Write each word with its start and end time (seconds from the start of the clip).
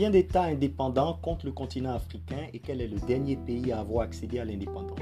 Combien 0.00 0.12
d'États 0.12 0.44
indépendants 0.44 1.18
compte 1.20 1.44
le 1.44 1.52
continent 1.52 1.92
africain 1.92 2.46
et 2.54 2.58
quel 2.58 2.80
est 2.80 2.88
le 2.88 2.98
dernier 3.00 3.36
pays 3.36 3.70
à 3.70 3.80
avoir 3.80 4.04
accédé 4.04 4.38
à 4.38 4.46
l'indépendance? 4.46 4.98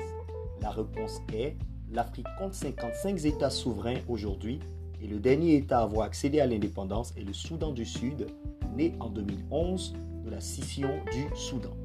La 0.61 0.71
réponse 0.71 1.21
est 1.33 1.56
l'Afrique 1.93 2.27
compte 2.37 2.54
55 2.54 3.24
États 3.24 3.49
souverains 3.49 3.99
aujourd'hui 4.08 4.58
et 5.01 5.06
le 5.06 5.21
dernier 5.21 5.54
État 5.54 5.79
à 5.79 5.83
avoir 5.83 6.04
accédé 6.04 6.40
à 6.40 6.49
l'indépendance 6.49 7.15
est 7.17 7.22
le 7.22 7.33
Soudan 7.33 7.71
du 7.71 7.85
Sud, 7.85 8.26
né 8.74 8.92
en 8.99 9.08
2011 9.08 9.95
de 10.24 10.31
la 10.31 10.40
scission 10.40 10.90
du 11.12 11.26
Soudan. 11.37 11.76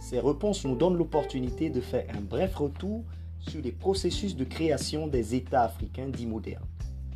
Ces 0.00 0.18
réponses 0.18 0.64
nous 0.64 0.74
donnent 0.74 0.98
l'opportunité 0.98 1.70
de 1.70 1.80
faire 1.80 2.06
un 2.12 2.20
bref 2.20 2.56
retour 2.56 3.04
sur 3.38 3.62
les 3.62 3.70
processus 3.70 4.34
de 4.34 4.42
création 4.42 5.06
des 5.06 5.36
États 5.36 5.62
africains 5.62 6.08
dits 6.08 6.26
modernes. 6.26 6.66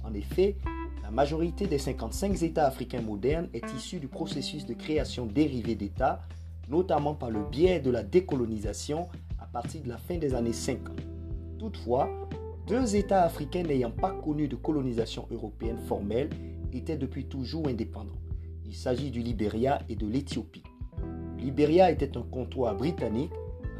En 0.04 0.14
effet, 0.14 0.54
la 1.04 1.10
majorité 1.10 1.66
des 1.66 1.76
55 1.76 2.42
États 2.42 2.66
africains 2.66 3.02
modernes 3.02 3.50
est 3.52 3.70
issue 3.76 4.00
du 4.00 4.08
processus 4.08 4.64
de 4.64 4.72
création 4.72 5.26
dérivé 5.26 5.74
d'États, 5.74 6.22
notamment 6.70 7.14
par 7.14 7.30
le 7.30 7.44
biais 7.44 7.78
de 7.78 7.90
la 7.90 8.02
décolonisation 8.02 9.08
à 9.38 9.44
partir 9.44 9.82
de 9.82 9.90
la 9.90 9.98
fin 9.98 10.16
des 10.16 10.34
années 10.34 10.54
50. 10.54 10.98
Toutefois, 11.58 12.08
deux 12.66 12.96
États 12.96 13.22
africains 13.24 13.64
n'ayant 13.64 13.90
pas 13.90 14.12
connu 14.12 14.48
de 14.48 14.56
colonisation 14.56 15.28
européenne 15.30 15.76
formelle 15.76 16.30
étaient 16.72 16.96
depuis 16.96 17.26
toujours 17.26 17.68
indépendants. 17.68 18.22
Il 18.64 18.74
s'agit 18.74 19.10
du 19.10 19.20
Libéria 19.20 19.80
et 19.90 19.96
de 19.96 20.06
l'Éthiopie. 20.06 20.64
Le 21.36 21.44
Libéria 21.44 21.90
était 21.90 22.16
un 22.16 22.22
comptoir 22.22 22.74
britannique 22.76 23.32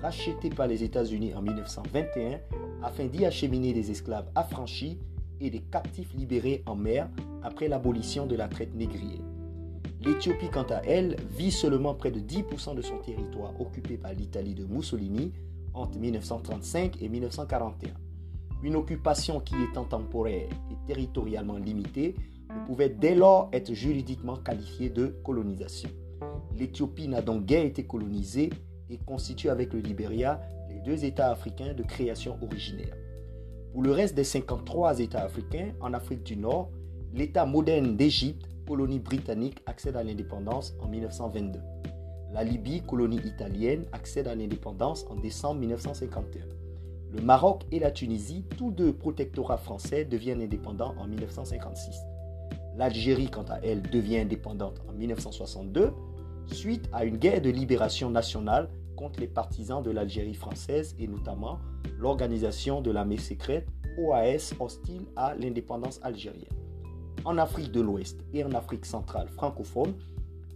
racheté 0.02 0.51
par 0.51 0.66
les 0.66 0.84
États-Unis 0.84 1.32
en 1.32 1.41
1921 1.41 2.38
afin 2.82 3.06
d'y 3.06 3.24
acheminer 3.24 3.73
des 3.73 3.91
esclaves 3.91 4.29
affranchis 4.34 4.98
et 5.41 5.51
des 5.51 5.61
captifs 5.61 6.12
libérés 6.15 6.62
en 6.66 6.77
mer 6.77 7.09
après 7.43 7.69
l'abolition 7.69 8.27
de 8.27 8.37
la 8.37 8.49
traite 8.49 8.74
négrière. 8.74 9.23
L'Éthiopie, 10.04 10.51
quant 10.51 10.66
à 10.71 10.82
elle, 10.85 11.16
vit 11.37 11.51
seulement 11.51 11.95
près 11.95 12.10
de 12.10 12.21
10% 12.21 12.74
de 12.74 12.82
son 12.82 12.99
territoire 12.99 13.59
occupé 13.60 13.96
par 13.96 14.12
l'Italie 14.12 14.55
de 14.55 14.66
Mussolini 14.66 15.32
entre 15.73 15.99
1935 15.99 17.01
et 17.01 17.09
1941. 17.09 17.95
Une 18.62 18.77
occupation 18.77 19.40
qui 19.40 19.55
étant 19.71 19.85
temporaire 19.85 20.49
et 20.71 20.87
territorialement 20.87 21.57
limitée 21.57 22.15
ne 22.51 22.66
pouvait 22.66 22.88
dès 22.88 23.15
lors 23.15 23.49
être 23.52 23.73
juridiquement 23.73 24.37
qualifiée 24.37 24.90
de 24.90 25.07
colonisation. 25.24 25.90
L'Éthiopie 26.55 27.09
n'a 27.09 27.23
donc 27.23 27.45
guère 27.46 27.65
été 27.65 27.85
colonisée 27.85 28.51
et 28.90 28.99
constitue 28.99 29.49
avec 29.49 29.73
le 29.73 29.80
Libéria 29.80 30.40
les 30.68 30.80
deux 30.80 31.05
États 31.05 31.30
africains 31.30 31.74
de 31.74 31.82
création 31.82 32.38
originaire. 32.43 32.95
Pour 33.75 33.83
le 33.83 33.91
reste 33.91 34.15
des 34.15 34.23
53 34.23 35.01
États 35.01 35.25
africains, 35.25 35.73
en 35.80 35.95
Afrique 35.95 36.23
du 36.23 36.37
Nord, 36.37 36.71
l'État 37.13 37.45
moderne 37.45 37.97
d'Égypte, 37.97 38.47
colonie 38.69 39.01
britannique, 39.01 39.61
accède 39.67 39.97
à 39.97 40.05
l'indépendance 40.05 40.77
en 40.80 40.87
1922. 40.87 41.59
La 42.33 42.45
Libye, 42.45 42.83
colonie 42.83 43.19
italienne, 43.25 43.85
accède 43.91 44.29
à 44.29 44.37
l'indépendance 44.37 45.05
en 45.11 45.17
décembre 45.17 45.59
1951. 45.59 46.45
Le 47.17 47.21
Maroc 47.21 47.65
et 47.73 47.80
la 47.80 47.91
Tunisie, 47.91 48.45
tous 48.57 48.71
deux 48.71 48.93
protectorats 48.93 49.57
français, 49.57 50.05
deviennent 50.05 50.43
indépendants 50.43 50.95
en 50.97 51.09
1956. 51.09 51.97
L'Algérie, 52.77 53.29
quant 53.29 53.47
à 53.51 53.59
elle, 53.65 53.83
devient 53.83 54.19
indépendante 54.19 54.83
en 54.89 54.93
1962 54.93 55.91
suite 56.47 56.89
à 56.93 57.05
une 57.05 57.17
guerre 57.17 57.43
de 57.43 57.51
libération 57.51 58.09
nationale 58.09 58.69
contre 58.96 59.20
les 59.20 59.26
partisans 59.26 59.82
de 59.82 59.90
l'Algérie 59.90 60.34
française 60.34 60.95
et 60.98 61.06
notamment 61.06 61.59
l'organisation 61.98 62.80
de 62.80 62.90
l'armée 62.90 63.18
secrète 63.18 63.66
OAS 63.98 64.54
hostile 64.60 65.03
à 65.16 65.34
l'indépendance 65.34 66.00
algérienne. 66.03 66.48
En 67.25 67.38
Afrique 67.38 67.72
de 67.72 67.81
l'Ouest 67.81 68.20
et 68.32 68.44
en 68.44 68.53
Afrique 68.53 68.84
centrale 68.84 69.28
francophone, 69.28 69.94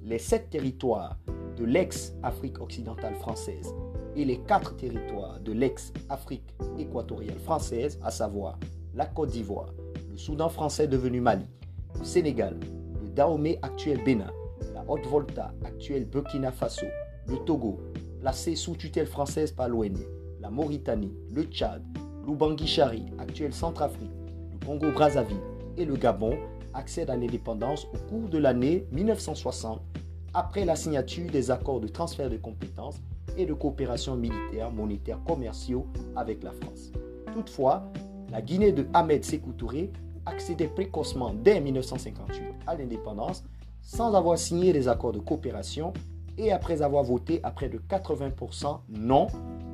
les 0.05 0.19
sept 0.19 0.50
territoires 0.50 1.19
de 1.56 1.65
l'ex-Afrique 1.65 2.60
occidentale 2.60 3.15
française 3.16 3.75
et 4.16 4.25
les 4.25 4.38
quatre 4.41 4.77
territoires 4.77 5.41
de 5.41 5.53
l'ex-Afrique 5.53 6.54
équatoriale 6.78 7.38
française, 7.38 7.98
à 8.03 8.10
savoir 8.10 8.59
la 8.94 9.06
Côte 9.06 9.31
d'Ivoire, 9.31 9.72
le 10.10 10.16
Soudan 10.16 10.48
français 10.48 10.88
devenu 10.88 11.21
Mali, 11.21 11.47
le 11.98 12.04
Sénégal, 12.04 12.59
le 13.03 13.09
Dahomey 13.10 13.59
actuel 13.62 14.03
Bénin, 14.04 14.31
Haute-Volta, 14.88 15.53
actuelle 15.65 16.06
Burkina 16.06 16.50
Faso, 16.50 16.87
le 17.27 17.37
Togo, 17.44 17.78
placé 18.21 18.55
sous 18.56 18.77
tutelle 18.77 19.06
française 19.06 19.53
par 19.53 19.69
l'ONU, 19.69 20.01
la 20.41 20.51
Mauritanie, 20.51 21.12
le 21.33 21.45
Tchad, 21.45 21.83
l'Ubangi-Chari, 22.27 23.06
actuelle 23.19 23.53
Centrafrique, 23.53 24.11
le 24.53 24.67
Congo-Brazzaville 24.67 25.41
et 25.77 25.84
le 25.84 25.97
Gabon 25.97 26.37
accèdent 26.75 27.11
à 27.11 27.17
l'indépendance 27.17 27.87
au 27.95 27.99
cours 28.09 28.28
de 28.28 28.39
l'année 28.39 28.87
1960 28.93 29.81
après 30.34 30.65
la 30.65 30.77
signature 30.77 31.31
des 31.31 31.51
accords 31.51 31.81
de 31.81 31.89
transfert 31.89 32.31
de 32.31 32.37
compétences 32.37 33.01
et 33.37 33.47
de 33.47 33.55
coopération 33.55 34.17
militaire, 34.17 34.71
monétaire, 34.71 35.19
commerciaux 35.25 35.87
avec 36.17 36.43
la 36.43 36.53
France. 36.53 36.93
Toutefois, 37.33 37.91
la 38.31 38.43
Guinée 38.43 38.73
de 38.73 38.87
Ahmed 38.93 39.25
Sékou 39.25 39.53
Touré 39.53 39.91
accédait 40.27 40.69
précocement 40.69 41.33
dès 41.33 41.61
1958 41.61 42.43
à 42.67 42.75
l'indépendance 42.77 43.45
sans 43.81 44.15
avoir 44.15 44.37
signé 44.37 44.73
les 44.73 44.89
accords 44.89 45.12
de 45.12 45.19
coopération 45.19 45.93
et 46.38 46.53
après 46.53 46.82
avoir 46.82 47.04
voté 47.04 47.41
à 47.43 47.50
près 47.50 47.69
de 47.69 47.78
80% 47.78 48.81
non 48.88 49.26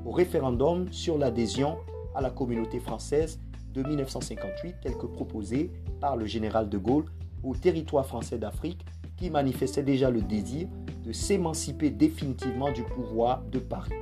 au 0.04 0.10
référendum 0.10 0.92
sur 0.92 1.18
l'adhésion 1.18 1.76
à 2.14 2.20
la 2.20 2.30
communauté 2.30 2.80
française 2.80 3.38
de 3.72 3.82
1958 3.82 4.76
tel 4.82 4.96
que 4.96 5.06
proposé 5.06 5.70
par 6.00 6.16
le 6.16 6.26
général 6.26 6.68
de 6.68 6.78
Gaulle 6.78 7.04
au 7.42 7.54
territoire 7.54 8.06
français 8.06 8.38
d'Afrique 8.38 8.84
qui 9.16 9.30
manifestait 9.30 9.82
déjà 9.82 10.10
le 10.10 10.22
désir 10.22 10.68
de 11.04 11.12
s'émanciper 11.12 11.90
définitivement 11.90 12.72
du 12.72 12.82
pouvoir 12.82 13.42
de 13.50 13.58
Paris. 13.58 13.92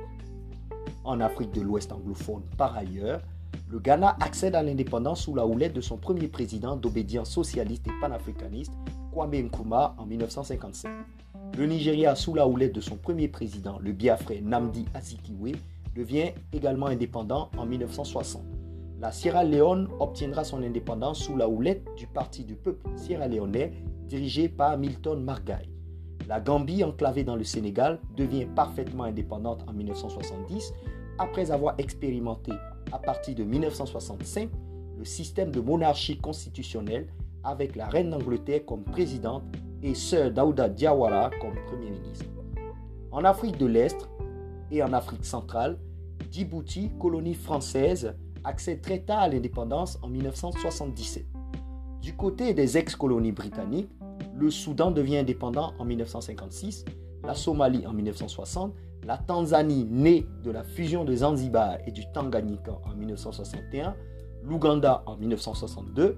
En 1.03 1.19
Afrique 1.19 1.51
de 1.51 1.61
l'Ouest 1.61 1.91
anglophone, 1.91 2.43
par 2.57 2.75
ailleurs, 2.77 3.21
le 3.69 3.79
Ghana 3.79 4.15
accède 4.21 4.55
à 4.55 4.63
l'indépendance 4.63 5.21
sous 5.21 5.35
la 5.35 5.45
houlette 5.45 5.73
de 5.73 5.81
son 5.81 5.97
premier 5.97 6.27
président 6.27 6.75
d'obédience 6.75 7.29
socialiste 7.29 7.87
et 7.87 7.99
panafricaniste, 7.99 8.73
Kwame 9.13 9.43
Nkrumah, 9.43 9.95
en 9.99 10.05
1955. 10.07 10.89
Le 11.55 11.65
Nigeria, 11.67 12.15
sous 12.15 12.33
la 12.33 12.47
houlette 12.47 12.73
de 12.73 12.81
son 12.81 12.95
premier 12.95 13.27
président, 13.27 13.77
le 13.79 13.91
Biafrais 13.91 14.41
Namdi 14.41 14.85
Azikiwe, 14.95 15.51
devient 15.95 16.31
également 16.51 16.87
indépendant 16.87 17.51
en 17.55 17.65
1960. 17.67 18.41
La 18.99 19.11
Sierra 19.11 19.43
Leone 19.43 19.87
obtiendra 19.99 20.43
son 20.43 20.63
indépendance 20.63 21.19
sous 21.19 21.37
la 21.37 21.47
houlette 21.47 21.85
du 21.95 22.07
Parti 22.07 22.43
du 22.43 22.55
peuple 22.55 22.87
sierra-léonais 22.95 23.73
dirigé 24.07 24.49
par 24.49 24.77
Milton 24.79 25.23
Margai. 25.23 25.69
La 26.27 26.39
Gambie, 26.39 26.83
enclavée 26.83 27.23
dans 27.23 27.35
le 27.35 27.43
Sénégal, 27.43 27.99
devient 28.17 28.47
parfaitement 28.55 29.03
indépendante 29.03 29.63
en 29.67 29.73
1970 29.73 30.73
après 31.19 31.51
avoir 31.51 31.75
expérimenté 31.77 32.53
à 32.91 32.97
partir 32.97 33.35
de 33.35 33.43
1965 33.43 34.49
le 34.97 35.05
système 35.05 35.51
de 35.51 35.59
monarchie 35.59 36.17
constitutionnelle 36.17 37.07
avec 37.43 37.75
la 37.75 37.87
reine 37.87 38.09
d'Angleterre 38.09 38.65
comme 38.65 38.83
présidente 38.83 39.43
et 39.81 39.93
Sir 39.93 40.31
Daouda 40.31 40.69
Diawara 40.69 41.29
comme 41.41 41.55
Premier 41.67 41.91
ministre. 41.91 42.25
En 43.11 43.23
Afrique 43.25 43.57
de 43.57 43.65
l'Est 43.65 44.07
et 44.71 44.81
en 44.81 44.93
Afrique 44.93 45.25
centrale, 45.25 45.77
Djibouti, 46.31 46.91
colonie 46.99 47.35
française, 47.35 48.15
accède 48.43 48.81
très 48.81 48.99
tard 48.99 49.19
à 49.19 49.27
l'indépendance 49.27 49.99
en 50.01 50.07
1977. 50.07 51.25
Du 52.01 52.15
côté 52.15 52.53
des 52.53 52.77
ex-colonies 52.77 53.31
britanniques, 53.31 53.91
le 54.35 54.49
Soudan 54.49 54.91
devient 54.91 55.17
indépendant 55.17 55.73
en 55.79 55.85
1956, 55.85 56.85
la 57.23 57.35
Somalie 57.35 57.85
en 57.85 57.93
1960 57.93 58.73
la 59.05 59.17
Tanzanie 59.17 59.85
née 59.89 60.25
de 60.43 60.51
la 60.51 60.63
fusion 60.63 61.03
de 61.03 61.15
Zanzibar 61.15 61.77
et 61.85 61.91
du 61.91 62.03
Tanganyika 62.13 62.79
en 62.83 62.95
1961, 62.95 63.95
l'Ouganda 64.43 65.03
en 65.05 65.17
1962, 65.17 66.17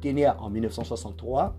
Kenya 0.00 0.36
en 0.40 0.50
1963, 0.50 1.56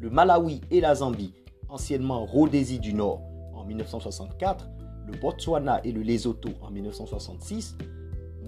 le 0.00 0.10
Malawi 0.10 0.60
et 0.70 0.80
la 0.80 0.94
Zambie, 0.94 1.34
anciennement 1.68 2.24
Rhodésie 2.24 2.78
du 2.78 2.94
Nord, 2.94 3.22
en 3.54 3.64
1964, 3.64 4.68
le 5.06 5.18
Botswana 5.18 5.80
et 5.84 5.92
le 5.92 6.02
Lesotho 6.02 6.50
en 6.62 6.70
1966, 6.70 7.76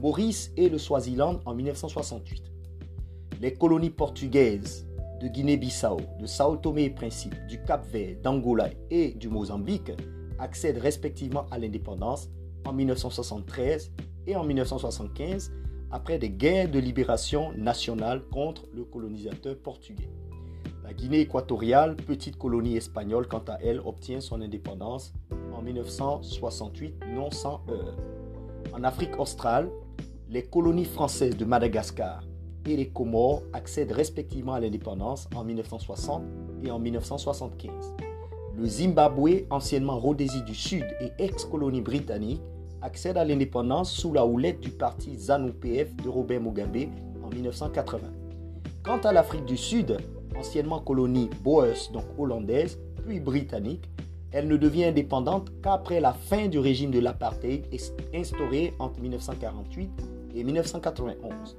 Maurice 0.01 0.53
et 0.57 0.69
le 0.69 0.79
Swaziland 0.79 1.41
en 1.45 1.55
1968. 1.55 2.45
Les 3.41 3.55
colonies 3.55 3.91
portugaises 3.91 4.87
de 5.21 5.29
Guinée-Bissau, 5.29 5.99
de 6.21 6.27
Sao 6.27 6.57
Tomé 6.57 6.85
et 6.85 6.91
Principe, 6.91 7.35
du 7.49 7.61
Cap-Vert, 7.63 8.17
d'Angola 8.23 8.71
et 8.91 9.13
du 9.15 9.29
Mozambique 9.29 9.93
accèdent 10.39 10.79
respectivement 10.79 11.47
à 11.51 11.59
l'indépendance 11.59 12.29
en 12.65 12.73
1973 12.73 13.93
et 14.27 14.37
en 14.37 14.45
1975 14.45 15.53
après 15.91 16.19
des 16.19 16.31
guerres 16.31 16.71
de 16.71 16.79
libération 16.79 17.53
nationale 17.57 18.23
contre 18.31 18.67
le 18.75 18.85
colonisateur 18.85 19.57
portugais. 19.57 20.11
La 20.85 20.93
Guinée 20.93 21.21
équatoriale, 21.21 21.97
petite 21.97 22.37
colonie 22.37 22.77
espagnole, 22.77 23.29
quant 23.29 23.45
à 23.49 23.59
elle, 23.63 23.81
obtient 23.81 24.21
son 24.21 24.41
indépendance 24.41 25.13
en 25.55 25.63
1968, 25.63 26.95
non 27.15 27.31
sans 27.31 27.63
heurts. 27.69 27.97
En 28.73 28.85
Afrique 28.85 29.19
australe, 29.19 29.69
les 30.31 30.43
colonies 30.43 30.85
françaises 30.85 31.37
de 31.37 31.45
Madagascar 31.45 32.23
et 32.67 32.77
les 32.77 32.89
Comores 32.89 33.43
accèdent 33.53 33.93
respectivement 33.93 34.55
à 34.55 34.61
l'indépendance 34.61 35.29
en 35.35 35.45
1960 35.45 36.23
et 36.65 36.71
en 36.71 36.79
1975 36.79 37.95
Le 38.57 38.67
Zimbabwe, 38.67 39.47
anciennement 39.51 39.99
Rhodésie 39.99 40.43
du 40.43 40.55
Sud 40.55 40.85
et 41.01 41.13
ex-colonie 41.19 41.81
britannique, 41.81 42.43
accède 42.83 43.17
à 43.17 43.25
l'indépendance 43.25 43.93
sous 43.93 44.13
la 44.13 44.25
houlette 44.25 44.61
du 44.61 44.71
parti 44.71 45.17
ZANU-PF 45.17 45.97
de 45.97 46.09
Robert 46.09 46.41
Mugabe 46.41 46.89
en 47.25 47.29
1980. 47.29 48.09
Quant 48.83 48.99
à 48.99 49.13
l'Afrique 49.13 49.45
du 49.45 49.57
Sud, 49.57 49.99
anciennement 50.37 50.81
colonie 50.81 51.31
Boers, 51.43 51.91
donc 51.93 52.05
hollandaise, 52.19 52.79
puis 53.05 53.21
britannique, 53.21 53.89
elle 54.31 54.47
ne 54.47 54.57
devient 54.57 54.85
indépendante 54.85 55.51
qu'après 55.63 56.01
la 56.01 56.13
fin 56.13 56.49
du 56.49 56.59
régime 56.59 56.91
de 56.91 57.01
l'apartheid 57.01 57.65
instauré 58.15 58.75
entre 58.79 59.01
1948 59.01 59.91
et 60.35 60.45
1991. 60.45 61.57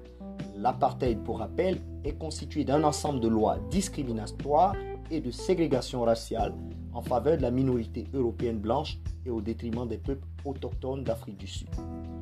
L'apartheid, 0.56 1.24
pour 1.24 1.40
rappel, 1.40 1.80
est 2.04 2.18
constitué 2.18 2.64
d'un 2.64 2.84
ensemble 2.84 3.22
de 3.22 3.28
lois 3.28 3.58
discriminatoires 3.72 4.76
et 5.10 5.22
de 5.22 5.32
ségrégation 5.32 6.04
raciale 6.04 6.54
en 6.94 7.02
faveur 7.02 7.38
de 7.38 7.42
la 7.42 7.52
minorité 7.52 8.08
européenne 8.14 8.60
blanche 8.60 8.98
et 9.26 9.30
au 9.30 9.42
détriment 9.42 9.88
des 9.88 9.98
peuples 9.98 10.28
autochtones 10.46 11.04
d'Afrique 11.04 11.38
du 11.38 11.48
Sud. 11.48 11.70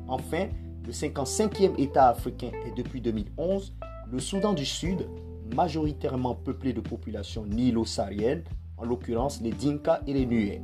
Enfin, 0.08 0.48
le 0.86 0.92
55e 0.92 1.78
État 1.78 2.08
africain 2.08 2.50
est 2.66 2.76
depuis 2.76 3.00
2011 3.00 3.74
le 4.10 4.20
Soudan 4.20 4.54
du 4.54 4.64
Sud, 4.64 5.06
majoritairement 5.54 6.34
peuplé 6.34 6.72
de 6.72 6.80
populations 6.80 7.44
nilo-sahariennes, 7.44 8.42
en 8.78 8.84
l'occurrence 8.84 9.40
les 9.42 9.50
Dinka 9.50 10.00
et 10.06 10.14
les 10.14 10.24
Nuer. 10.24 10.62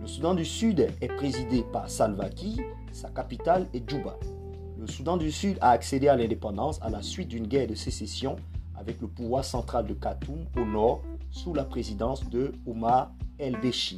Le 0.00 0.06
Soudan 0.06 0.34
du 0.34 0.44
Sud 0.44 0.86
est 1.00 1.16
présidé 1.16 1.64
par 1.72 1.90
Salva 1.90 2.28
Kiir, 2.28 2.62
sa 2.92 3.08
capitale 3.08 3.66
est 3.74 3.88
Djouba. 3.88 4.16
Le 4.78 4.86
Soudan 4.86 5.16
du 5.16 5.32
Sud 5.32 5.58
a 5.60 5.70
accédé 5.70 6.06
à 6.06 6.14
l'indépendance 6.14 6.80
à 6.82 6.88
la 6.88 7.02
suite 7.02 7.28
d'une 7.28 7.48
guerre 7.48 7.66
de 7.66 7.74
sécession 7.74 8.36
avec 8.76 9.00
le 9.00 9.08
pouvoir 9.08 9.44
central 9.44 9.86
de 9.86 9.94
Khartoum 9.94 10.46
au 10.56 10.64
nord 10.64 11.02
sous 11.30 11.52
la 11.52 11.64
présidence 11.64 12.28
de 12.30 12.52
Omar 12.64 13.12
Elbeşi. 13.38 13.96